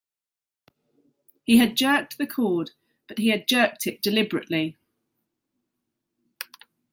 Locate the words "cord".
2.25-2.71